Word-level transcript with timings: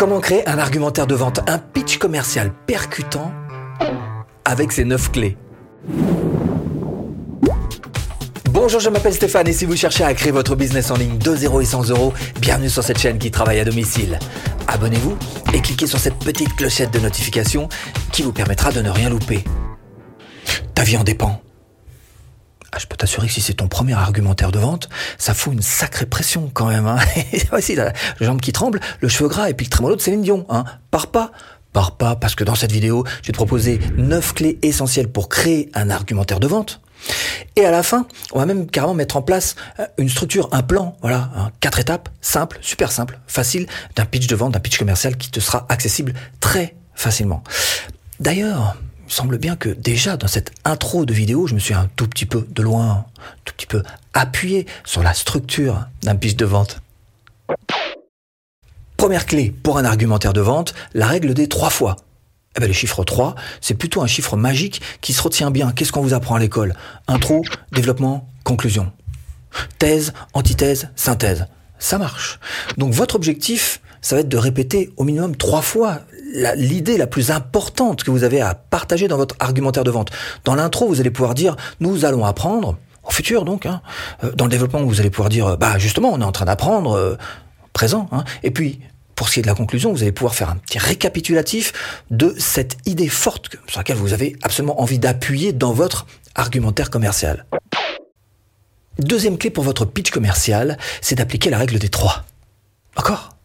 Comment 0.00 0.20
créer 0.20 0.48
un 0.48 0.58
argumentaire 0.58 1.06
de 1.06 1.14
vente, 1.14 1.40
un 1.46 1.58
pitch 1.58 1.98
commercial 1.98 2.54
percutant 2.66 3.30
avec 4.46 4.72
ses 4.72 4.86
9 4.86 5.12
clés? 5.12 5.36
Bonjour, 8.50 8.80
je 8.80 8.88
m'appelle 8.88 9.12
Stéphane 9.12 9.46
et 9.48 9.52
si 9.52 9.66
vous 9.66 9.76
cherchez 9.76 10.02
à 10.02 10.14
créer 10.14 10.32
votre 10.32 10.56
business 10.56 10.90
en 10.90 10.96
ligne 10.96 11.18
de 11.18 11.36
0 11.36 11.60
et 11.60 11.64
100 11.66 11.90
euros, 11.90 12.14
bienvenue 12.40 12.70
sur 12.70 12.82
cette 12.82 12.98
chaîne 12.98 13.18
qui 13.18 13.30
travaille 13.30 13.60
à 13.60 13.64
domicile. 13.66 14.18
Abonnez-vous 14.68 15.18
et 15.52 15.60
cliquez 15.60 15.86
sur 15.86 15.98
cette 15.98 16.16
petite 16.16 16.56
clochette 16.56 16.94
de 16.94 16.98
notification 16.98 17.68
qui 18.10 18.22
vous 18.22 18.32
permettra 18.32 18.72
de 18.72 18.80
ne 18.80 18.88
rien 18.88 19.10
louper. 19.10 19.44
Ta 20.74 20.82
vie 20.82 20.96
en 20.96 21.04
dépend. 21.04 21.42
Ah, 22.72 22.78
je 22.78 22.86
peux 22.86 22.96
t'assurer 22.96 23.26
que 23.26 23.32
si 23.32 23.40
c'est 23.40 23.54
ton 23.54 23.68
premier 23.68 23.94
argumentaire 23.94 24.52
de 24.52 24.58
vente, 24.58 24.88
ça 25.18 25.34
fout 25.34 25.52
une 25.52 25.62
sacrée 25.62 26.06
pression 26.06 26.50
quand 26.52 26.66
même. 26.66 26.86
Hein. 26.86 26.98
Voici 27.50 27.74
la 27.74 27.92
jambe 28.20 28.40
qui 28.40 28.52
tremble, 28.52 28.80
le 29.00 29.08
cheveu 29.08 29.28
gras 29.28 29.50
et 29.50 29.54
puis 29.54 29.66
le 29.66 29.70
trémolo 29.70 29.96
de 29.96 30.00
Céline 30.00 30.22
Dion. 30.22 30.46
Hein. 30.48 30.64
Pars 30.90 31.08
pas, 31.08 31.32
pars 31.72 31.96
pas, 31.96 32.16
parce 32.16 32.34
que 32.34 32.44
dans 32.44 32.54
cette 32.54 32.72
vidéo, 32.72 33.04
je 33.22 33.28
vais 33.28 33.32
te 33.32 33.36
proposer 33.36 33.80
9 33.96 34.34
clés 34.34 34.58
essentielles 34.62 35.08
pour 35.08 35.28
créer 35.28 35.70
un 35.74 35.90
argumentaire 35.90 36.38
de 36.38 36.46
vente. 36.46 36.80
Et 37.56 37.64
à 37.64 37.70
la 37.70 37.82
fin, 37.82 38.06
on 38.32 38.38
va 38.38 38.46
même 38.46 38.66
carrément 38.66 38.94
mettre 38.94 39.16
en 39.16 39.22
place 39.22 39.56
euh, 39.78 39.86
une 39.98 40.08
structure, 40.08 40.48
un 40.52 40.62
plan, 40.62 40.96
voilà, 41.00 41.30
hein, 41.34 41.50
quatre 41.60 41.78
étapes, 41.78 42.08
simple, 42.20 42.58
super 42.60 42.92
simple, 42.92 43.18
facile, 43.26 43.66
d'un 43.96 44.04
pitch 44.04 44.26
de 44.26 44.36
vente, 44.36 44.52
d'un 44.52 44.60
pitch 44.60 44.78
commercial 44.78 45.16
qui 45.16 45.30
te 45.30 45.40
sera 45.40 45.66
accessible 45.68 46.12
très 46.40 46.76
facilement. 46.94 47.42
D'ailleurs, 48.20 48.76
il 48.76 48.89
semble 49.12 49.38
bien 49.38 49.56
que 49.56 49.68
déjà 49.68 50.16
dans 50.16 50.28
cette 50.28 50.52
intro 50.64 51.04
de 51.04 51.12
vidéo, 51.12 51.46
je 51.46 51.54
me 51.54 51.58
suis 51.58 51.74
un 51.74 51.88
tout 51.96 52.06
petit 52.06 52.26
peu 52.26 52.46
de 52.50 52.62
loin, 52.62 52.90
un 52.90 53.04
tout 53.44 53.54
petit 53.54 53.66
peu 53.66 53.82
appuyé 54.14 54.66
sur 54.84 55.02
la 55.02 55.14
structure 55.14 55.86
d'un 56.02 56.16
pitch 56.16 56.36
de 56.36 56.44
vente. 56.44 56.80
Première 58.96 59.26
clé 59.26 59.52
pour 59.62 59.78
un 59.78 59.84
argumentaire 59.84 60.32
de 60.32 60.40
vente, 60.40 60.74
la 60.94 61.06
règle 61.06 61.34
des 61.34 61.48
trois 61.48 61.70
fois. 61.70 61.96
Eh 62.56 62.60
ben, 62.60 62.66
le 62.66 62.72
chiffre 62.72 63.04
3, 63.04 63.36
c'est 63.60 63.74
plutôt 63.74 64.02
un 64.02 64.08
chiffre 64.08 64.36
magique 64.36 64.82
qui 65.00 65.12
se 65.12 65.22
retient 65.22 65.52
bien. 65.52 65.70
Qu'est-ce 65.70 65.92
qu'on 65.92 66.02
vous 66.02 66.14
apprend 66.14 66.34
à 66.34 66.40
l'école? 66.40 66.74
Intro, 67.06 67.42
développement, 67.72 68.28
conclusion. 68.42 68.90
Thèse, 69.78 70.12
antithèse, 70.32 70.88
synthèse. 70.96 71.46
Ça 71.78 71.96
marche. 71.96 72.40
Donc 72.76 72.92
votre 72.92 73.14
objectif, 73.14 73.80
ça 74.02 74.16
va 74.16 74.22
être 74.22 74.28
de 74.28 74.36
répéter 74.36 74.92
au 74.96 75.04
minimum 75.04 75.36
trois 75.36 75.62
fois 75.62 76.00
l'idée 76.56 76.96
la, 76.96 77.06
plus 77.06 77.30
importante 77.30 78.04
que 78.04 78.10
vous 78.10 78.24
avez 78.24 78.40
à 78.40 78.54
partager 78.54 79.08
dans 79.08 79.16
votre 79.16 79.36
argumentaire 79.40 79.84
de 79.84 79.90
vente. 79.90 80.10
Dans 80.44 80.54
l'intro, 80.54 80.86
vous 80.86 81.00
allez 81.00 81.10
pouvoir 81.10 81.34
dire, 81.34 81.56
nous 81.80 82.04
allons 82.04 82.24
apprendre, 82.24 82.76
au 83.02 83.10
futur 83.10 83.44
donc, 83.44 83.66
hein. 83.66 83.82
Euh, 84.24 84.32
dans 84.32 84.44
le 84.44 84.50
développement, 84.50 84.82
vous 84.82 85.00
allez 85.00 85.10
pouvoir 85.10 85.28
dire, 85.28 85.56
bah 85.56 85.78
justement, 85.78 86.10
on 86.12 86.20
est 86.20 86.24
en 86.24 86.32
train 86.32 86.44
d'apprendre, 86.44 86.92
euh, 86.92 87.16
présent. 87.72 88.08
Hein. 88.12 88.24
Et 88.42 88.50
puis, 88.50 88.80
pour 89.14 89.28
ce 89.28 89.34
qui 89.34 89.40
est 89.40 89.42
de 89.42 89.48
la 89.48 89.54
conclusion, 89.54 89.92
vous 89.92 90.02
allez 90.02 90.12
pouvoir 90.12 90.34
faire 90.34 90.50
un 90.50 90.56
petit 90.56 90.78
récapitulatif 90.78 91.72
de 92.10 92.34
cette 92.38 92.78
idée 92.86 93.08
forte 93.08 93.50
sur 93.66 93.80
laquelle 93.80 93.96
vous 93.96 94.12
avez 94.12 94.36
absolument 94.42 94.80
envie 94.80 94.98
d'appuyer 94.98 95.52
dans 95.52 95.72
votre 95.72 96.06
argumentaire 96.34 96.90
commercial. 96.90 97.44
Deuxième 98.98 99.38
clé 99.38 99.50
pour 99.50 99.64
votre 99.64 99.84
pitch 99.84 100.10
commercial, 100.10 100.78
c'est 101.00 101.16
d'appliquer 101.16 101.50
la 101.50 101.58
règle 101.58 101.78
des 101.78 101.88
trois. 101.88 102.24
D'accord? 102.96 103.36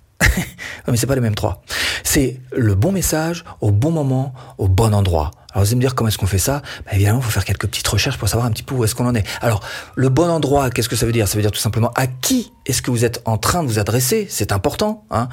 Mais 0.92 0.98
c'est 0.98 1.08
pas 1.08 1.16
les 1.16 1.22
mêmes 1.22 1.36
trois. 1.36 1.62
C'est 2.04 2.40
le 2.56 2.76
bon 2.76 2.92
message 2.92 3.44
au 3.62 3.72
bon 3.72 3.92
moment, 3.92 4.34
au 4.58 4.68
bon 4.68 4.94
endroit. 4.94 5.32
Alors 5.52 5.64
vous 5.64 5.70
allez 5.70 5.78
me 5.78 5.82
dire 5.82 5.96
comment 5.96 6.10
est-ce 6.10 6.18
qu'on 6.18 6.26
fait 6.26 6.38
ça? 6.38 6.62
Bah, 6.86 6.92
Évidemment, 6.94 7.20
il 7.20 7.24
faut 7.24 7.32
faire 7.32 7.46
quelques 7.46 7.68
petites 7.68 7.88
recherches 7.88 8.18
pour 8.18 8.28
savoir 8.28 8.46
un 8.46 8.52
petit 8.52 8.64
peu 8.64 8.76
où 8.76 8.84
est-ce 8.84 8.94
qu'on 8.94 9.08
en 9.08 9.16
est. 9.16 9.26
Alors, 9.42 9.62
le 9.96 10.10
bon 10.10 10.30
endroit, 10.30 10.70
qu'est-ce 10.70 10.90
que 10.90 10.96
ça 10.96 11.06
veut 11.06 11.14
dire? 11.14 11.28
Ça 11.28 11.36
veut 11.38 11.42
dire 11.42 11.52
tout 11.52 11.60
simplement 11.60 11.92
à 11.96 12.08
qui 12.08 12.52
est-ce 12.66 12.82
que 12.82 12.92
vous 12.92 13.06
êtes 13.06 13.22
en 13.26 13.38
train 13.38 13.64
de 13.64 13.68
vous 13.68 13.80
adresser? 13.80 14.28
C'est 14.30 14.52
important. 14.52 15.06
Hein 15.12 15.30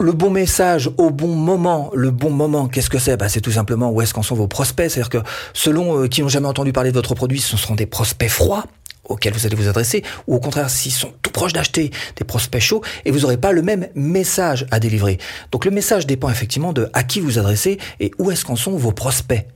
le 0.00 0.12
bon 0.12 0.30
message 0.30 0.90
au 0.96 1.10
bon 1.10 1.34
moment, 1.34 1.90
le 1.94 2.10
bon 2.10 2.30
moment, 2.30 2.68
qu'est-ce 2.68 2.90
que 2.90 2.98
c'est? 2.98 3.16
Bah, 3.16 3.28
C'est 3.28 3.40
tout 3.42 3.52
simplement 3.52 3.90
où 3.90 4.00
est-ce 4.00 4.14
qu'en 4.14 4.22
sont 4.22 4.34
vos 4.34 4.48
prospects? 4.48 4.90
C'est-à-dire 4.90 5.10
que 5.10 5.28
selon 5.52 6.02
euh, 6.02 6.08
qui 6.08 6.22
n'ont 6.22 6.28
jamais 6.28 6.48
entendu 6.48 6.72
parler 6.72 6.90
de 6.90 6.96
votre 6.96 7.14
produit, 7.14 7.40
ce 7.40 7.56
seront 7.56 7.74
des 7.74 7.86
prospects 7.86 8.30
froids 8.30 8.64
auxquels 9.10 9.34
vous 9.34 9.46
allez 9.46 9.56
vous 9.56 9.68
adresser, 9.68 10.02
ou 10.26 10.36
au 10.36 10.40
contraire, 10.40 10.70
s'ils 10.70 10.92
sont 10.92 11.12
tout 11.22 11.30
proches 11.30 11.52
d'acheter 11.52 11.90
des 12.16 12.24
prospects 12.24 12.60
chauds, 12.60 12.82
et 13.04 13.10
vous 13.10 13.20
n'aurez 13.20 13.36
pas 13.36 13.52
le 13.52 13.62
même 13.62 13.88
message 13.94 14.66
à 14.70 14.80
délivrer. 14.80 15.18
Donc 15.52 15.64
le 15.64 15.70
message 15.70 16.06
dépend 16.06 16.30
effectivement 16.30 16.72
de 16.72 16.88
à 16.92 17.02
qui 17.02 17.20
vous 17.20 17.38
adressez 17.38 17.78
et 17.98 18.10
où 18.18 18.30
est-ce 18.30 18.44
qu'en 18.44 18.56
sont 18.56 18.76
vos 18.76 18.92
prospects. 18.92 19.46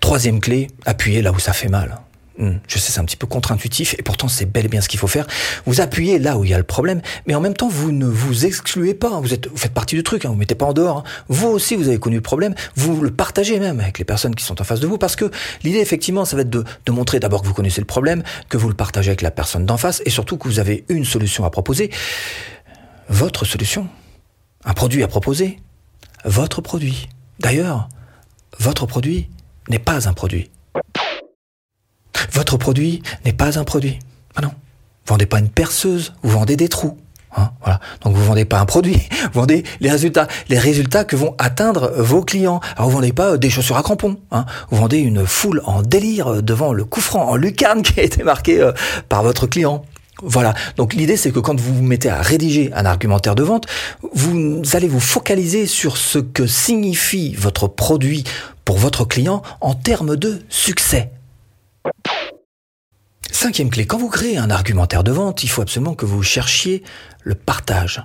Troisième 0.00 0.40
clé, 0.40 0.68
appuyez 0.84 1.22
là 1.22 1.32
où 1.32 1.38
ça 1.38 1.52
fait 1.52 1.68
mal. 1.68 2.00
Hmm, 2.38 2.58
je 2.68 2.78
sais, 2.78 2.92
c'est 2.92 3.00
un 3.00 3.04
petit 3.04 3.16
peu 3.16 3.26
contre-intuitif 3.26 3.94
et 3.98 4.02
pourtant 4.02 4.28
c'est 4.28 4.44
bel 4.44 4.66
et 4.66 4.68
bien 4.68 4.82
ce 4.82 4.88
qu'il 4.88 5.00
faut 5.00 5.06
faire. 5.06 5.26
Vous 5.64 5.80
appuyez 5.80 6.18
là 6.18 6.36
où 6.36 6.44
il 6.44 6.50
y 6.50 6.54
a 6.54 6.58
le 6.58 6.64
problème, 6.64 7.00
mais 7.26 7.34
en 7.34 7.40
même 7.40 7.54
temps 7.54 7.68
vous 7.68 7.92
ne 7.92 8.06
vous 8.06 8.44
excluez 8.44 8.92
pas. 8.92 9.20
Vous 9.20 9.32
êtes, 9.32 9.48
vous 9.48 9.56
faites 9.56 9.72
partie 9.72 9.94
du 9.94 10.02
truc. 10.02 10.24
Hein, 10.24 10.28
vous 10.28 10.34
mettez 10.34 10.54
pas 10.54 10.66
en 10.66 10.74
dehors. 10.74 10.98
Hein. 10.98 11.04
Vous 11.28 11.48
aussi 11.48 11.76
vous 11.76 11.88
avez 11.88 11.98
connu 11.98 12.16
le 12.16 12.22
problème. 12.22 12.54
Vous 12.74 13.00
le 13.00 13.10
partagez 13.10 13.58
même 13.58 13.80
avec 13.80 13.98
les 13.98 14.04
personnes 14.04 14.34
qui 14.34 14.44
sont 14.44 14.60
en 14.60 14.64
face 14.64 14.80
de 14.80 14.86
vous, 14.86 14.98
parce 14.98 15.16
que 15.16 15.30
l'idée 15.64 15.78
effectivement, 15.78 16.24
ça 16.26 16.36
va 16.36 16.42
être 16.42 16.50
de 16.50 16.92
montrer 16.92 17.20
d'abord 17.20 17.40
que 17.40 17.46
vous 17.46 17.54
connaissez 17.54 17.80
le 17.80 17.86
problème, 17.86 18.22
que 18.48 18.58
vous 18.58 18.68
le 18.68 18.74
partagez 18.74 19.10
avec 19.10 19.22
la 19.22 19.30
personne 19.30 19.64
d'en 19.64 19.78
face, 19.78 20.02
et 20.04 20.10
surtout 20.10 20.36
que 20.36 20.46
vous 20.46 20.58
avez 20.58 20.84
une 20.88 21.04
solution 21.04 21.44
à 21.44 21.50
proposer. 21.50 21.90
Votre 23.08 23.44
solution, 23.44 23.88
un 24.64 24.74
produit 24.74 25.02
à 25.02 25.08
proposer, 25.08 25.60
votre 26.24 26.60
produit. 26.60 27.08
D'ailleurs, 27.38 27.88
votre 28.58 28.86
produit 28.86 29.30
n'est 29.70 29.78
pas 29.78 30.08
un 30.08 30.12
produit. 30.12 30.50
Votre 32.32 32.56
produit 32.56 33.02
n'est 33.24 33.32
pas 33.32 33.58
un 33.58 33.64
produit. 33.64 33.98
Ah 34.36 34.42
non. 34.42 34.50
Vendez 35.06 35.26
pas 35.26 35.38
une 35.38 35.48
perceuse, 35.48 36.12
vous 36.22 36.30
vendez 36.30 36.56
des 36.56 36.68
trous. 36.68 36.96
Hein, 37.36 37.50
voilà. 37.62 37.80
Donc 38.00 38.14
vous 38.14 38.24
vendez 38.24 38.44
pas 38.44 38.58
un 38.58 38.64
produit, 38.64 38.96
vous 39.32 39.40
vendez 39.40 39.62
les 39.80 39.90
résultats, 39.90 40.26
les 40.48 40.58
résultats 40.58 41.04
que 41.04 41.16
vont 41.16 41.34
atteindre 41.38 41.92
vos 41.96 42.22
clients. 42.22 42.60
Alors 42.76 42.88
vous 42.88 42.96
vendez 42.96 43.12
pas 43.12 43.36
des 43.36 43.50
chaussures 43.50 43.76
à 43.76 43.82
crampons, 43.82 44.16
hein. 44.30 44.46
vous 44.70 44.78
vendez 44.78 44.98
une 44.98 45.26
foule 45.26 45.60
en 45.64 45.82
délire 45.82 46.42
devant 46.42 46.72
le 46.72 46.84
coup 46.84 47.00
franc 47.00 47.28
en 47.28 47.36
lucarne 47.36 47.82
qui 47.82 48.00
a 48.00 48.02
été 48.02 48.22
marqué 48.22 48.60
euh, 48.60 48.72
par 49.08 49.22
votre 49.22 49.46
client. 49.46 49.84
Voilà. 50.22 50.54
Donc 50.76 50.94
l'idée 50.94 51.18
c'est 51.18 51.30
que 51.30 51.40
quand 51.40 51.60
vous 51.60 51.74
vous 51.74 51.82
mettez 51.82 52.08
à 52.08 52.22
rédiger 52.22 52.72
un 52.74 52.86
argumentaire 52.86 53.34
de 53.34 53.42
vente, 53.42 53.66
vous 54.14 54.62
allez 54.72 54.88
vous 54.88 55.00
focaliser 55.00 55.66
sur 55.66 55.98
ce 55.98 56.18
que 56.18 56.46
signifie 56.46 57.34
votre 57.34 57.68
produit 57.68 58.24
pour 58.64 58.78
votre 58.78 59.04
client 59.04 59.42
en 59.60 59.74
termes 59.74 60.16
de 60.16 60.40
succès. 60.48 61.10
Cinquième 63.30 63.70
clé, 63.70 63.86
quand 63.86 63.98
vous 63.98 64.08
créez 64.08 64.38
un 64.38 64.50
argumentaire 64.50 65.04
de 65.04 65.12
vente, 65.12 65.44
il 65.44 65.48
faut 65.48 65.62
absolument 65.62 65.94
que 65.94 66.06
vous 66.06 66.22
cherchiez 66.22 66.82
le 67.22 67.34
partage. 67.34 68.02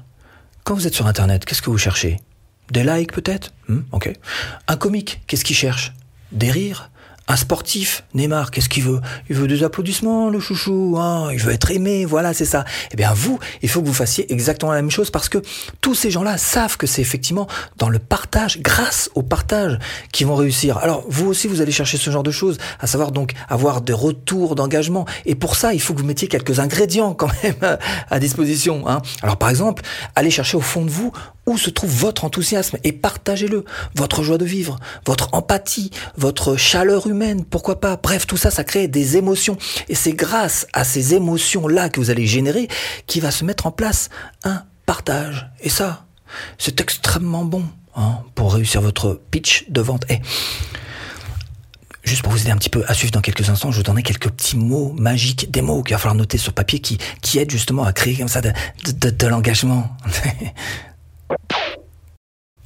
Quand 0.64 0.76
vous 0.76 0.88
êtes 0.88 0.94
sur 0.94 1.08
Internet, 1.08 1.46
qu'est-ce 1.46 1.62
que 1.62 1.70
vous 1.70 1.78
cherchez? 1.78 2.20
Des 2.70 2.84
likes 2.84 3.12
peut-être? 3.12 3.54
Hmm. 3.68 3.82
Un 4.68 4.78
comique, 4.78 5.22
qu'est-ce 5.28 5.46
qu'il 5.46 5.56
cherche? 5.56 5.94
Des 6.32 6.52
rires? 6.52 6.92
Un 7.32 7.38
sportif, 7.38 8.04
Neymar, 8.14 8.52
qu'est-ce 8.52 8.68
qu'il 8.68 8.84
veut? 8.84 9.00
Il 9.30 9.38
veut 9.38 9.48
des 9.48 9.64
applaudissements, 9.64 10.30
le 10.30 10.42
chouchou, 10.42 10.98
hein 11.00 11.30
il 11.32 11.40
veut 11.40 11.54
être 11.54 11.72
aimé, 11.72 12.04
voilà, 12.04 12.34
c'est 12.34 12.46
ça. 12.46 12.66
Eh 12.92 12.98
bien, 12.98 13.14
vous, 13.14 13.40
il 13.62 13.70
faut 13.70 13.82
que 13.82 13.88
vous 13.88 13.94
fassiez 13.94 14.32
exactement 14.34 14.74
la 14.74 14.82
même 14.82 14.92
chose 14.92 15.10
parce 15.10 15.30
que 15.30 15.38
tous 15.80 15.96
ces 15.96 16.12
gens-là 16.12 16.38
savent 16.38 16.76
que 16.76 16.88
c'est 16.88 17.02
effectivement 17.02 17.48
dans 17.78 17.88
le 17.88 18.00
partage, 18.00 18.60
grâce 18.60 19.10
au 19.16 19.24
partage, 19.24 19.80
qu'ils 20.12 20.28
vont 20.28 20.36
réussir. 20.36 20.78
Alors, 20.80 21.06
vous 21.08 21.28
aussi, 21.28 21.48
vous 21.48 21.62
allez 21.62 21.72
chercher 21.72 21.98
ce 21.98 22.12
genre 22.12 22.24
de 22.24 22.32
choses, 22.32 22.58
à 22.82 22.88
savoir 22.88 23.14
donc 23.14 23.32
avoir 23.48 23.80
des 23.80 23.94
retours 23.94 24.56
d'engagement. 24.56 25.06
Et 25.26 25.36
pour 25.36 25.56
ça, 25.56 25.74
il 25.74 25.82
faut 25.82 25.94
que 25.94 26.00
vous 26.00 26.06
mettiez 26.06 26.28
quelques 26.28 26.60
ingrédients 26.60 27.14
quand 27.14 27.30
même 27.44 27.56
à 28.10 28.20
disposition. 28.20 28.90
Hein 28.90 29.02
Alors, 29.22 29.38
par 29.38 29.50
exemple, 29.50 29.84
allez 30.16 30.32
chercher 30.32 30.58
au 30.58 30.62
fond 30.62 30.84
de 30.84 30.90
vous 30.90 31.14
où 31.48 31.58
se 31.58 31.70
trouve 31.70 31.90
votre 31.90 32.24
enthousiasme 32.24 32.78
et 32.84 32.92
partagez-le, 32.92 33.66
votre 33.96 34.24
joie 34.24 34.38
de 34.38 34.46
vivre, 34.46 34.80
votre 35.06 35.30
empathie, 35.34 35.92
votre 36.18 36.56
chaleur 36.56 37.08
humaine, 37.08 37.46
pourquoi 37.46 37.80
pas. 37.80 37.98
Bref, 37.98 38.28
tout 38.28 38.38
ça, 38.38 38.52
ça 38.52 38.64
crée 38.64 38.88
des 38.88 39.18
émotions. 39.18 39.58
Et 39.90 39.96
c'est 39.96 40.14
grâce 40.14 40.68
à 40.74 40.84
ces 40.84 41.16
émotions-là 41.16 41.90
que 41.90 42.00
vous 42.00 42.10
allez 42.10 42.28
générer 42.28 42.68
qui 43.08 43.20
va 43.20 43.32
se 43.32 43.44
mettre 43.44 43.66
en 43.66 43.72
place 43.72 44.10
un 44.44 44.64
partage. 44.86 45.50
Et 45.62 45.70
ça, 45.70 46.06
c'est 46.58 46.80
extrêmement 46.80 47.46
bon 47.46 47.66
hein, 47.96 48.20
pour 48.36 48.54
réussir 48.54 48.82
votre 48.82 49.20
pitch 49.32 49.66
de 49.70 49.82
vente. 49.82 50.06
Et 50.10 50.20
juste 52.04 52.22
pour 52.22 52.32
vous 52.32 52.42
aider 52.42 52.52
un 52.52 52.58
petit 52.58 52.70
peu 52.70 52.84
à 52.88 52.94
suivre 52.94 53.12
dans 53.12 53.22
quelques 53.22 53.50
instants, 53.50 53.72
je 53.72 53.78
vous 53.78 53.84
donnerai 53.84 54.04
quelques 54.04 54.30
petits 54.30 54.58
mots 54.58 54.94
magiques, 54.94 55.50
des 55.50 55.62
mots 55.62 55.82
qu'il 55.82 55.96
va 55.96 56.00
falloir 56.00 56.16
noter 56.16 56.38
sur 56.38 56.54
papier 56.54 56.80
qui, 56.80 57.00
qui 57.22 57.40
aident 57.40 57.52
justement 57.52 57.84
à 57.84 57.94
créer 57.94 58.16
comme 58.16 58.28
ça 58.28 58.42
de 58.42 59.28
l'engagement. 59.28 59.90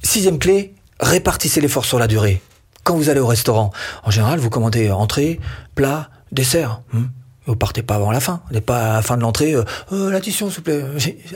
Sixième 0.02 0.38
clé, 0.38 0.74
répartissez 1.00 1.60
l'effort 1.60 1.84
sur 1.84 1.98
la 1.98 2.06
durée. 2.06 2.42
Quand 2.84 2.96
vous 2.96 3.10
allez 3.10 3.20
au 3.20 3.26
restaurant, 3.26 3.72
en 4.04 4.10
général, 4.10 4.38
vous 4.38 4.50
commandez 4.50 4.90
entrée, 4.90 5.40
plat, 5.74 6.10
dessert. 6.32 6.82
Hmm. 6.92 7.06
Vous 7.46 7.56
partez 7.56 7.82
pas 7.82 7.94
avant 7.96 8.10
la 8.10 8.20
fin. 8.20 8.42
Vous 8.48 8.54
n'êtes 8.54 8.66
pas 8.66 8.92
à 8.92 8.94
la 8.94 9.02
fin 9.02 9.16
de 9.16 9.22
l'entrée, 9.22 9.54
euh, 9.54 9.64
euh 9.92 10.10
l'addition, 10.10 10.48
s'il 10.48 10.56
vous 10.56 10.62
plaît. 10.62 10.84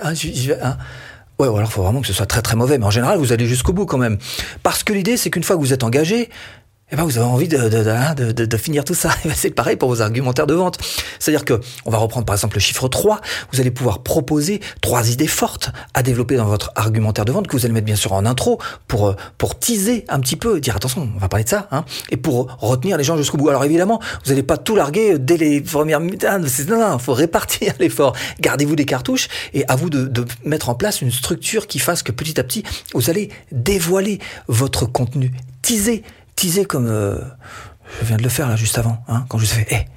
Hein, 0.03 0.13
hein. 0.63 0.77
Ouais, 1.39 1.49
ou 1.49 1.57
alors 1.57 1.73
faut 1.73 1.83
vraiment 1.83 2.03
que 2.03 2.07
ce 2.07 2.13
soit 2.13 2.27
très 2.27 2.43
très 2.43 2.57
mauvais. 2.57 2.79
Mais 2.79 2.85
en 2.85 2.91
général, 2.91 3.19
vous 3.19 3.33
allez 3.33 3.47
jusqu'au 3.47 3.73
bout 3.73 3.87
quand 3.87 3.99
même. 3.99 4.19
Parce 4.63 4.83
que 4.83 4.93
l'idée, 4.93 5.17
c'est 5.17 5.31
qu'une 5.31 5.43
fois 5.43 5.57
que 5.57 5.61
vous 5.61 5.73
êtes 5.73 5.85
engagé, 5.85 6.29
eh 6.93 6.97
ben 6.97 7.05
vous 7.05 7.19
avez 7.19 7.27
envie 7.27 7.49
de, 7.49 7.69
de, 7.69 7.89
hein, 7.89 8.15
de, 8.15 8.33
de, 8.33 8.45
de 8.45 8.57
finir 8.57 8.85
tout 8.85 8.95
ça. 8.95 9.11
Eh 9.25 9.29
ben, 9.29 9.35
c'est 9.37 9.51
pareil 9.51 9.77
pour 9.77 9.89
vos 9.89 10.01
argumentaires 10.01 10.47
de 10.47 10.55
vente. 10.55 10.79
C'est-à-dire 11.19 11.45
que, 11.45 11.61
on 11.85 11.91
va 11.91 11.99
reprendre 11.99 12.25
par 12.25 12.35
exemple 12.35 12.57
le 12.57 12.61
chiffre 12.61 12.89
3, 12.89 13.21
vous 13.53 13.61
allez 13.61 13.71
pouvoir 13.71 14.03
proposer 14.03 14.61
trois 14.81 15.11
idées 15.11 15.27
fortes 15.27 15.71
à 15.95 16.03
développer 16.03 16.37
dans 16.37 16.47
votre 16.47 16.73
argumentaire 16.75 17.25
de 17.25 17.33
vente 17.33 17.47
que 17.47 17.57
vous 17.57 17.65
allez 17.65 17.75
mettre 17.75 17.87
bien 17.87 17.97
sûr 17.97 18.13
en 18.13 18.25
intro 18.25 18.59
pour, 18.89 19.09
euh, 19.09 19.17
pour 19.37 19.59
teaser 19.59 20.05
un 20.09 20.21
petit 20.21 20.37
peu, 20.37 20.61
dire 20.61 20.77
attention, 20.77 21.09
on 21.15 21.19
va 21.19 21.29
parler 21.29 21.45
de 21.45 21.51
ça, 21.51 21.69
hein, 21.71 21.85
et 22.11 22.17
pour 22.17 22.57
retenir 22.61 22.97
les 22.97 23.05
gens 23.05 23.17
jusqu'au 23.17 23.37
bout. 23.37 23.49
Alors 23.49 23.65
évidemment, 23.65 24.01
vous 24.25 24.31
n'allez 24.31 24.43
pas 24.43 24.57
tout 24.57 24.75
larguer 24.75 25.19
dès 25.19 25.37
les 25.37 25.61
premières 25.61 26.01
minutes. 26.01 26.25
Ah, 26.29 26.39
non, 26.39 26.79
non, 26.79 26.99
faut 26.99 27.15
répartir 27.15 27.75
l'effort. 27.79 28.17
Gardez-vous 28.41 28.77
des 28.77 28.87
cartouches 28.87 29.29
et 29.55 29.65
à 29.69 29.77
vous 29.77 29.91
de, 29.91 30.07
de 30.07 30.25
mettre 30.45 30.69
en 30.69 30.75
place 30.75 31.03
une 31.03 31.13
structure 31.13 31.67
qui 31.67 31.79
fasse 31.79 32.03
que 32.03 32.13
petit 32.13 32.41
à 32.41 32.45
petit, 32.45 32.65
vous 32.95 33.11
allez 33.11 33.31
dévoiler 33.53 34.19
votre 34.49 34.87
contenu, 34.87 35.33
teaser 35.63 36.03
teaser 36.41 36.65
comme 36.65 36.87
euh, 36.87 37.19
je 38.01 38.07
viens 38.07 38.17
de 38.17 38.23
le 38.23 38.31
faire 38.31 38.49
là 38.49 38.57
juste 38.57 38.79
avant, 38.79 39.05
hein, 39.09 39.27
quand 39.29 39.37
je 39.37 39.45
vous 39.45 39.61
ai 39.61 39.65
fait, 39.65 39.89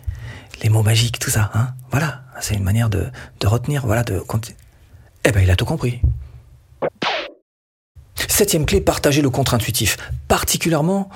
les 0.61 0.67
mots 0.67 0.83
magiques, 0.83 1.17
tout 1.17 1.29
ça, 1.29 1.49
hein, 1.53 1.69
voilà, 1.89 2.23
c'est 2.41 2.53
une 2.53 2.63
manière 2.63 2.89
de, 2.89 3.07
de 3.39 3.47
retenir, 3.47 3.85
voilà, 3.85 4.03
de 4.03 4.21
Eh 5.23 5.31
ben, 5.31 5.41
il 5.41 5.49
a 5.49 5.55
tout 5.55 5.63
compris. 5.63 6.01
Septième 8.27 8.65
clé, 8.65 8.81
partager 8.81 9.21
le 9.21 9.29
contre-intuitif, 9.29 9.95
particulièrement 10.27 11.09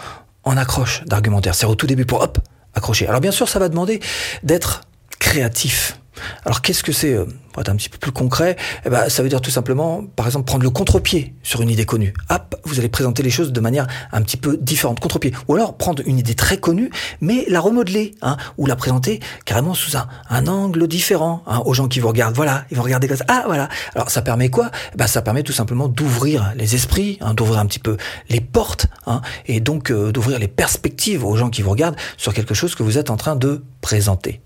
en 0.46 0.56
accroche 0.56 1.04
d'argumentaire. 1.04 1.56
C'est 1.56 1.66
au 1.66 1.76
tout 1.76 1.88
début 1.88 2.06
pour 2.06 2.22
hop, 2.22 2.40
accrocher. 2.74 3.06
Alors 3.08 3.20
bien 3.20 3.32
sûr, 3.32 3.50
ça 3.50 3.60
va 3.60 3.68
demander 3.68 4.00
d'être 4.44 4.84
créatif. 5.20 6.00
Alors 6.46 6.62
qu'est-ce 6.62 6.84
que 6.84 6.92
c'est 6.92 7.14
euh, 7.14 7.26
Pour 7.54 7.62
être 7.62 7.70
un 7.70 7.76
petit 7.76 7.90
peu 7.90 7.98
plus 7.98 8.12
concret, 8.12 8.56
eh 8.86 8.90
ben, 8.90 9.10
ça 9.10 9.24
veut 9.24 9.30
dire 9.30 9.42
tout 9.42 9.52
simplement, 9.52 10.04
par 10.16 10.26
exemple, 10.26 10.46
prendre 10.46 10.64
le 10.64 10.70
contre-pied 10.70 11.34
sur 11.44 11.62
une 11.62 11.70
idée 11.70 11.86
connue. 11.86 12.14
Hop, 12.30 12.56
vous 12.64 12.80
allez 12.80 12.90
présenter 12.90 13.24
les 13.24 13.30
choses 13.30 13.52
de 13.52 13.60
manière 13.60 13.88
un 14.12 14.22
petit 14.22 14.38
peu 14.38 14.58
différente, 14.58 15.00
contre-pied. 15.00 15.34
Ou 15.48 15.56
alors 15.56 15.78
prendre 15.78 16.04
une 16.06 16.20
idée 16.20 16.36
très 16.36 16.58
connue, 16.58 16.90
mais 17.22 17.46
la 17.48 17.60
remodeler, 17.60 18.16
hein, 18.22 18.38
ou 18.58 18.66
la 18.66 18.76
présenter 18.76 19.20
carrément 19.46 19.74
sous 19.74 19.98
un, 19.98 20.48
angle 20.48 20.88
différent 20.88 21.44
hein, 21.48 21.62
aux 21.66 21.74
gens 21.74 21.88
qui 21.88 22.00
vous 22.00 22.08
regardent. 22.08 22.36
Voilà, 22.36 22.66
ils 22.72 22.78
vont 22.78 22.84
regarder 22.84 23.08
comme 23.08 23.18
ça. 23.18 23.26
Ah 23.28 23.44
voilà. 23.46 23.70
Alors 23.96 24.10
ça 24.10 24.22
permet 24.22 24.50
quoi? 24.50 24.72
Eh 24.94 24.98
ben, 24.98 25.08
Ça 25.08 25.22
permet 25.22 25.44
tout 25.44 25.54
simplement 25.54 25.88
d'ouvrir 25.88 26.54
les 26.56 26.76
esprits, 26.76 27.18
hein, 27.22 27.34
d'ouvrir 27.34 27.60
un 27.60 27.66
petit 27.66 27.80
peu 27.80 27.98
les 28.30 28.42
portes, 28.42 28.88
hein, 29.06 29.22
et 29.46 29.60
donc 29.60 29.92
euh, 29.92 30.12
d'ouvrir 30.12 30.40
les 30.40 30.48
perspectives 30.48 31.26
aux 31.26 31.36
gens 31.36 31.50
qui 31.50 31.62
vous 31.62 31.72
regardent 31.72 31.98
sur 32.18 32.34
quelque 32.34 32.54
chose 32.54 32.76
que 32.76 32.84
vous 32.84 32.98
êtes 32.98 33.10
en 33.10 33.18
train 33.18 33.36
de 33.36 33.64
présenter. 33.82 34.42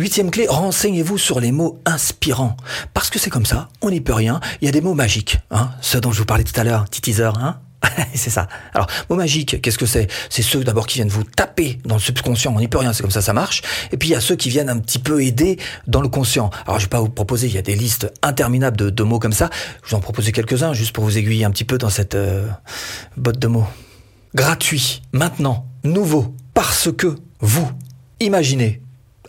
Huitième 0.00 0.30
clé, 0.30 0.46
renseignez-vous 0.48 1.18
sur 1.18 1.40
les 1.40 1.52
mots 1.52 1.78
inspirants. 1.84 2.56
Parce 2.94 3.10
que 3.10 3.18
c'est 3.18 3.28
comme 3.28 3.44
ça, 3.44 3.68
on 3.82 3.90
n'y 3.90 4.00
peut 4.00 4.14
rien, 4.14 4.40
il 4.62 4.64
y 4.64 4.68
a 4.68 4.72
des 4.72 4.80
mots 4.80 4.94
magiques, 4.94 5.40
hein, 5.50 5.72
ceux 5.82 6.00
dont 6.00 6.10
je 6.10 6.20
vous 6.20 6.24
parlais 6.24 6.42
tout 6.42 6.58
à 6.58 6.64
l'heure, 6.64 6.86
petit 6.86 7.02
teaser, 7.02 7.32
hein 7.38 7.58
c'est 8.14 8.30
ça. 8.30 8.48
Alors, 8.72 8.86
mots 9.10 9.16
magiques, 9.16 9.60
qu'est-ce 9.60 9.76
que 9.76 9.84
c'est? 9.84 10.06
C'est 10.30 10.40
ceux 10.40 10.64
d'abord 10.64 10.86
qui 10.86 10.94
viennent 10.94 11.10
vous 11.10 11.24
taper 11.24 11.80
dans 11.84 11.96
le 11.96 12.00
subconscient, 12.00 12.50
on 12.56 12.60
n'y 12.60 12.68
peut 12.68 12.78
rien, 12.78 12.94
c'est 12.94 13.02
comme 13.02 13.10
ça, 13.10 13.20
ça 13.20 13.34
marche. 13.34 13.60
Et 13.92 13.98
puis 13.98 14.08
il 14.08 14.12
y 14.12 14.14
a 14.14 14.22
ceux 14.22 14.36
qui 14.36 14.48
viennent 14.48 14.70
un 14.70 14.78
petit 14.78 15.00
peu 15.00 15.22
aider 15.22 15.58
dans 15.86 16.00
le 16.00 16.08
conscient. 16.08 16.48
Alors 16.66 16.78
je 16.78 16.86
vais 16.86 16.90
pas 16.90 17.00
vous 17.00 17.10
proposer, 17.10 17.48
il 17.48 17.54
y 17.54 17.58
a 17.58 17.62
des 17.62 17.76
listes 17.76 18.10
interminables 18.22 18.78
de, 18.78 19.02
mots 19.02 19.18
comme 19.18 19.34
ça. 19.34 19.50
Je 19.84 19.90
vous 19.90 19.96
en 19.96 20.00
proposer 20.00 20.32
quelques-uns 20.32 20.72
juste 20.72 20.94
pour 20.94 21.04
vous 21.04 21.18
aiguiller 21.18 21.44
un 21.44 21.50
petit 21.50 21.64
peu 21.64 21.76
dans 21.76 21.90
cette 21.90 22.14
euh, 22.14 22.48
botte 23.18 23.38
de 23.38 23.48
mots. 23.48 23.66
Gratuit, 24.34 25.02
maintenant, 25.12 25.66
nouveau, 25.84 26.34
parce 26.54 26.90
que 26.90 27.16
vous, 27.40 27.70
imaginez, 28.18 28.80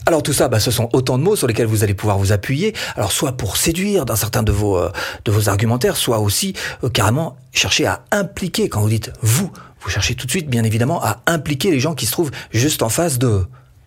alors 0.06 0.24
tout 0.24 0.34
ça, 0.34 0.48
bah, 0.48 0.60
ce 0.60 0.72
sont 0.72 0.90
autant 0.94 1.18
de 1.18 1.24
mots 1.24 1.36
sur 1.36 1.48
lesquels 1.48 1.68
vous 1.68 1.84
allez 1.84 1.94
pouvoir 1.94 2.18
vous 2.18 2.32
appuyer. 2.32 2.74
Alors 2.96 3.12
soit 3.12 3.34
pour 3.34 3.58
séduire 3.58 4.06
dans 4.06 4.16
certains 4.16 4.44
de 4.44 4.52
vos 4.52 4.78
euh, 4.78 4.92
de 5.26 5.32
vos 5.32 5.50
argumentaires, 5.50 5.96
soit 5.96 6.20
aussi 6.20 6.54
euh, 6.84 6.90
carrément 6.90 7.38
chercher 7.54 7.86
à 7.86 8.04
impliquer. 8.12 8.68
Quand 8.68 8.82
vous 8.82 8.90
dites 8.90 9.12
vous, 9.22 9.52
vous 9.80 9.90
cherchez 9.90 10.16
tout 10.16 10.26
de 10.26 10.32
suite, 10.32 10.50
bien 10.50 10.64
évidemment, 10.64 11.04
à 11.04 11.22
impliquer 11.28 11.72
les 11.72 11.80
gens 11.80 11.94
qui 11.94 12.06
se 12.06 12.12
trouvent 12.12 12.32
juste 12.52 12.82
en 12.82 12.90
face 12.90 13.20
de 13.20 13.46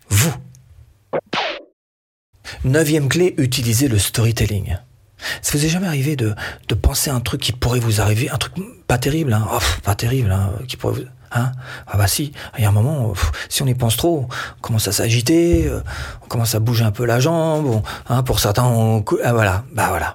vous. 0.09 0.35
Neuvième 2.65 3.09
clé, 3.09 3.35
utilisez 3.39 3.89
le 3.89 3.99
storytelling. 3.99 4.77
Ça 5.43 5.57
vous 5.57 5.65
est 5.65 5.69
jamais 5.69 5.87
arrivé 5.87 6.17
de, 6.17 6.35
de 6.69 6.75
penser 6.75 7.11
à 7.11 7.15
un 7.15 7.21
truc 7.21 7.41
qui 7.41 7.53
pourrait 7.53 7.81
vous 7.81 8.01
arriver, 8.01 8.29
un 8.31 8.37
truc 8.37 8.55
pas 8.87 8.99
terrible, 8.99 9.33
hein, 9.33 9.47
oh, 9.53 9.59
pas 9.83 9.95
terrible, 9.95 10.31
hein, 10.31 10.53
qui 10.69 10.77
pourrait 10.77 10.95
vous 10.95 11.07
Hein? 11.35 11.53
Ah 11.87 11.97
bah 11.97 12.07
si, 12.07 12.33
il 12.57 12.63
y 12.63 12.67
a 12.67 12.69
un 12.69 12.73
moment, 12.73 13.13
si 13.49 13.63
on 13.63 13.67
y 13.67 13.75
pense 13.75 13.97
trop, 13.97 14.29
on 14.59 14.61
commence 14.61 14.87
à 14.89 14.93
s'agiter, 14.93 15.67
euh, 15.67 15.81
on 16.23 16.27
commence 16.27 16.55
à 16.55 16.61
bouger 16.61 16.85
un 16.85 16.93
peu 16.93 17.05
la 17.05 17.19
jambe, 17.19 17.83
hein, 18.09 18.23
pour 18.23 18.39
certains, 18.39 18.65
on, 18.65 19.05
ah, 19.25 19.33
voilà, 19.33 19.65
bah 19.73 19.87
voilà. 19.89 20.15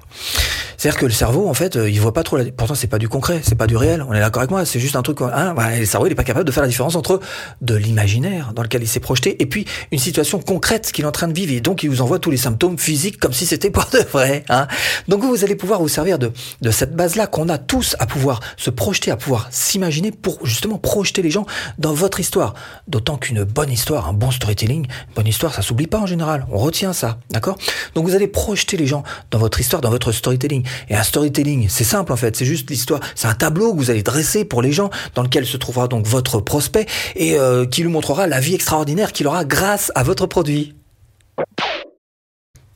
C'est-à-dire 0.80 0.98
que 0.98 1.06
le 1.06 1.12
cerveau, 1.12 1.50
en 1.50 1.54
fait, 1.54 1.76
euh, 1.76 1.90
il 1.90 2.00
voit 2.00 2.14
pas 2.14 2.24
trop. 2.24 2.38
La... 2.38 2.46
Pourtant, 2.46 2.74
c'est 2.74 2.88
pas 2.88 3.00
du 3.00 3.10
concret, 3.10 3.42
c'est 3.44 3.56
pas 3.56 3.68
du 3.68 3.76
réel. 3.76 4.02
On 4.08 4.14
est 4.14 4.20
d'accord 4.22 4.40
avec 4.40 4.50
moi. 4.50 4.64
C'est 4.64 4.80
juste 4.80 4.96
un 4.96 5.02
truc. 5.02 5.20
Hein, 5.22 5.54
le 5.78 5.86
cerveau, 5.86 6.08
il 6.08 6.14
est 6.14 6.16
pas 6.16 6.24
capable 6.24 6.46
de 6.46 6.52
faire 6.54 6.64
la 6.64 6.70
différence 6.70 6.96
entre 6.96 7.20
de 7.60 7.76
l'imaginaire 7.76 8.54
dans 8.56 8.64
lequel 8.64 8.81
il 8.81 8.88
s'est 8.88 9.02
projeté 9.02 9.42
et 9.42 9.46
puis 9.46 9.66
une 9.92 10.00
situation 10.00 10.40
concrète 10.40 10.94
qu'il 10.94 11.04
est 11.04 11.08
en 11.08 11.12
train 11.12 11.28
de 11.28 11.34
vivre. 11.34 11.52
Et 11.52 11.60
donc, 11.60 11.84
il 11.84 11.90
vous 11.90 12.02
envoie 12.02 12.18
tous 12.18 12.31
les 12.31 12.38
symptômes 12.38 12.80
physiques 12.80 13.20
comme 13.20 13.34
si 13.34 13.46
c'était 13.46 13.72
pas 13.72 13.86
de 13.92 14.00
vrai. 14.00 14.46
Hein. 14.48 14.68
Donc, 15.10 15.22
vous 15.22 15.44
allez 15.44 15.56
pouvoir 15.56 15.81
vous 15.81 15.90
servir 15.90 16.18
de 16.18 16.31
de 16.62 16.72
cette 16.72 16.96
base-là 16.96 17.28
qu'on 17.28 17.50
a 17.50 17.58
tous 17.58 17.98
à 18.00 18.06
pouvoir 18.06 18.40
se 18.56 18.70
projeter, 18.70 19.12
à 19.12 19.18
pouvoir 19.18 19.50
s'imaginer 19.52 20.12
pour 20.12 20.46
justement 20.46 20.78
projeter 20.78 21.22
les 21.22 21.30
gens 21.30 21.46
dans 21.78 21.94
votre 21.94 22.22
histoire. 22.22 22.54
D'autant 22.88 23.18
qu'une 23.18 23.44
bonne 23.44 23.72
histoire, 23.72 24.08
un 24.08 24.14
bon 24.14 24.31
storytelling, 24.31 24.86
une 24.86 25.14
bonne 25.14 25.28
histoire, 25.28 25.54
ça 25.54 25.62
s'oublie 25.62 25.88
pas 25.88 26.00
en 26.00 26.06
général. 26.06 26.48
On 26.52 26.58
retient 26.58 26.94
ça, 26.94 27.20
d'accord? 27.31 27.58
Donc, 27.96 28.06
vous 28.06 28.16
allez 28.16 28.28
projeter 28.28 28.78
les 28.78 28.88
gens 28.88 29.04
dans 29.31 29.40
votre 29.40 29.60
histoire, 29.60 29.81
dans 29.81 29.90
votre 29.90 30.14
storytelling. 30.14 30.64
Et 30.89 30.95
un 30.95 31.04
storytelling, 31.04 31.68
c'est 31.69 31.83
simple 31.83 32.12
en 32.12 32.18
fait, 32.18 32.36
c'est 32.36 32.45
juste 32.45 32.69
l'histoire, 32.69 33.00
c'est 33.16 33.27
un 33.27 33.33
tableau 33.33 33.74
que 33.74 33.77
vous 33.77 33.92
allez 33.92 34.04
dresser 34.04 34.45
pour 34.45 34.62
les 34.62 34.71
gens, 34.71 34.89
dans 35.16 35.24
lequel 35.24 35.45
se 35.45 35.57
trouvera 35.57 35.88
donc 35.88 36.06
votre 36.06 36.39
prospect 36.39 36.86
et 37.16 37.38
euh, 37.38 37.66
qui 37.66 37.81
lui 37.81 37.89
montrera 37.89 38.27
la 38.27 38.39
vie 38.39 38.56
extraordinaire 38.56 39.12
qu'il 39.12 39.27
aura 39.27 39.45
grâce 39.45 39.92
à 39.95 40.04
votre 40.04 40.25
produit. 40.25 40.79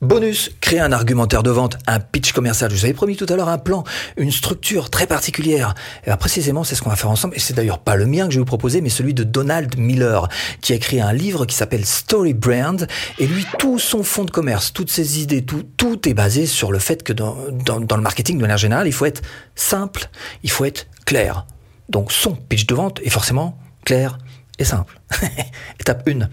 Bonus, 0.04 0.50
créer 0.60 0.80
un 0.80 0.92
argumentaire 0.92 1.42
de 1.42 1.50
vente, 1.50 1.78
un 1.86 1.98
pitch 1.98 2.32
commercial. 2.32 2.70
Je 2.70 2.76
vous 2.76 2.84
avais 2.84 2.92
promis 2.92 3.16
tout 3.16 3.26
à 3.28 3.36
l'heure 3.36 3.48
un 3.48 3.58
plan, 3.58 3.84
une 4.16 4.30
structure 4.30 4.90
très 4.90 5.06
particulière. 5.06 5.74
Et 6.02 6.06
bien 6.06 6.16
précisément, 6.16 6.62
c'est 6.62 6.74
ce 6.74 6.82
qu'on 6.82 6.90
va 6.90 6.96
faire 6.96 7.10
ensemble. 7.10 7.34
Et 7.36 7.40
c'est 7.40 7.54
d'ailleurs 7.54 7.78
pas 7.78 7.96
le 7.96 8.06
mien 8.06 8.26
que 8.26 8.32
je 8.32 8.36
vais 8.36 8.40
vous 8.40 8.44
proposer, 8.44 8.82
mais 8.82 8.90
celui 8.90 9.14
de 9.14 9.24
Donald 9.24 9.78
Miller, 9.78 10.28
qui 10.60 10.72
a 10.74 10.76
écrit 10.76 11.00
un 11.00 11.12
livre 11.12 11.46
qui 11.46 11.56
s'appelle 11.56 11.86
Story 11.86 12.34
Brand. 12.34 12.86
Et 13.18 13.26
lui, 13.26 13.46
tout 13.58 13.78
son 13.78 14.02
fonds 14.02 14.24
de 14.24 14.30
commerce, 14.30 14.72
toutes 14.72 14.90
ses 14.90 15.22
idées, 15.22 15.42
tout, 15.42 15.64
tout 15.76 16.06
est 16.06 16.14
basé 16.14 16.46
sur 16.46 16.70
le 16.70 16.78
fait 16.78 17.02
que 17.02 17.14
dans, 17.14 17.36
dans, 17.64 17.80
dans 17.80 17.96
le 17.96 18.02
marketing 18.02 18.36
de 18.36 18.42
manière 18.42 18.58
générale, 18.58 18.86
il 18.86 18.92
faut 18.92 19.06
être 19.06 19.22
simple, 19.54 20.10
il 20.42 20.50
faut 20.50 20.66
être 20.66 20.86
clair. 21.06 21.46
Donc 21.88 22.12
son 22.12 22.34
pitch 22.34 22.66
de 22.66 22.74
vente 22.74 23.00
est 23.02 23.10
forcément 23.10 23.58
clair, 23.84 24.18
et 24.58 24.64
simple. 24.64 25.00
Étape 25.80 26.08
1. 26.08 26.28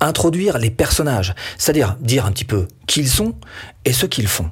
Introduire 0.00 0.58
les 0.58 0.70
personnages, 0.70 1.34
c'est-à-dire 1.58 1.96
dire 2.00 2.26
un 2.26 2.32
petit 2.32 2.44
peu 2.44 2.68
qui 2.86 3.00
ils 3.00 3.08
sont 3.08 3.34
et 3.84 3.92
ce 3.92 4.06
qu'ils 4.06 4.28
font. 4.28 4.50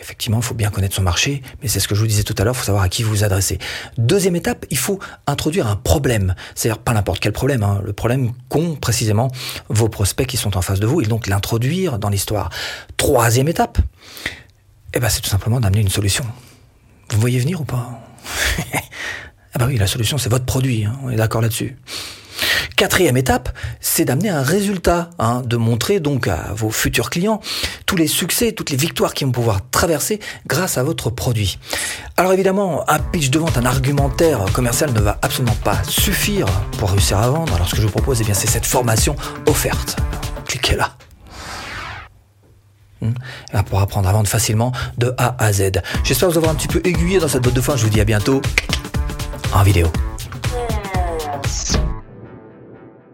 Effectivement, 0.00 0.38
il 0.38 0.42
faut 0.42 0.54
bien 0.54 0.70
connaître 0.70 0.96
son 0.96 1.02
marché, 1.02 1.42
mais 1.62 1.68
c'est 1.68 1.78
ce 1.78 1.86
que 1.86 1.94
je 1.94 2.00
vous 2.00 2.08
disais 2.08 2.24
tout 2.24 2.34
à 2.36 2.42
l'heure, 2.42 2.54
il 2.56 2.58
faut 2.58 2.64
savoir 2.64 2.82
à 2.82 2.88
qui 2.88 3.04
vous 3.04 3.10
vous 3.10 3.24
adressez. 3.24 3.58
Deuxième 3.98 4.34
étape, 4.34 4.66
il 4.70 4.76
faut 4.76 4.98
introduire 5.28 5.68
un 5.68 5.76
problème, 5.76 6.34
c'est-à-dire 6.56 6.82
pas 6.82 6.92
n'importe 6.92 7.20
quel 7.20 7.30
problème, 7.30 7.62
hein, 7.62 7.80
le 7.84 7.92
problème 7.92 8.32
qu'ont 8.48 8.74
précisément 8.74 9.30
vos 9.68 9.88
prospects 9.88 10.26
qui 10.26 10.36
sont 10.36 10.56
en 10.56 10.62
face 10.62 10.80
de 10.80 10.88
vous, 10.88 11.02
et 11.02 11.06
donc 11.06 11.28
l'introduire 11.28 12.00
dans 12.00 12.08
l'histoire. 12.08 12.50
Troisième 12.96 13.46
étape, 13.46 13.78
eh 14.92 14.98
ben, 14.98 15.08
c'est 15.08 15.20
tout 15.20 15.30
simplement 15.30 15.60
d'amener 15.60 15.82
une 15.82 15.88
solution. 15.88 16.24
Vous 17.10 17.20
voyez 17.20 17.38
venir 17.38 17.60
ou 17.60 17.64
pas? 17.64 18.00
Ah 19.54 19.58
bah 19.58 19.66
oui, 19.68 19.76
la 19.76 19.86
solution 19.86 20.16
c'est 20.16 20.30
votre 20.30 20.46
produit, 20.46 20.86
hein, 20.86 20.98
on 21.02 21.10
est 21.10 21.16
d'accord 21.16 21.42
là-dessus. 21.42 21.76
Quatrième 22.76 23.16
étape, 23.16 23.56
c'est 23.80 24.04
d'amener 24.04 24.30
un 24.30 24.42
résultat, 24.42 25.10
hein, 25.18 25.42
de 25.44 25.56
montrer 25.56 26.00
donc 26.00 26.26
à 26.26 26.52
vos 26.54 26.70
futurs 26.70 27.10
clients 27.10 27.40
tous 27.86 27.96
les 27.96 28.06
succès, 28.06 28.52
toutes 28.52 28.70
les 28.70 28.76
victoires 28.76 29.14
qu'ils 29.14 29.26
vont 29.26 29.32
pouvoir 29.32 29.60
traverser 29.70 30.20
grâce 30.46 30.78
à 30.78 30.82
votre 30.82 31.10
produit. 31.10 31.58
Alors 32.16 32.32
évidemment, 32.32 32.84
un 32.88 32.98
pitch 32.98 33.30
de 33.30 33.38
vente, 33.38 33.58
un 33.58 33.66
argumentaire 33.66 34.44
commercial 34.52 34.92
ne 34.92 35.00
va 35.00 35.18
absolument 35.22 35.56
pas 35.62 35.82
suffire 35.84 36.46
pour 36.78 36.90
réussir 36.90 37.18
à 37.18 37.28
vendre. 37.28 37.54
Alors 37.54 37.68
ce 37.68 37.74
que 37.74 37.80
je 37.80 37.86
vous 37.86 37.92
propose, 37.92 38.20
eh 38.20 38.24
bien, 38.24 38.34
c'est 38.34 38.48
cette 38.48 38.66
formation 38.66 39.16
offerte. 39.46 39.96
Cliquez 40.46 40.76
là. 40.76 40.96
Hmm. 43.02 43.14
pour 43.68 43.80
apprendre 43.80 44.08
à 44.08 44.12
vendre 44.12 44.28
facilement 44.28 44.70
de 44.96 45.12
A 45.18 45.34
à 45.42 45.52
Z. 45.52 45.72
J'espère 46.04 46.30
vous 46.30 46.36
avoir 46.36 46.52
un 46.52 46.54
petit 46.54 46.68
peu 46.68 46.80
aiguillé 46.84 47.18
dans 47.18 47.26
cette 47.26 47.42
botte 47.42 47.54
de 47.54 47.60
fin. 47.60 47.76
Je 47.76 47.82
vous 47.82 47.90
dis 47.90 48.00
à 48.00 48.04
bientôt 48.04 48.40
en 49.52 49.64
vidéo. 49.64 49.88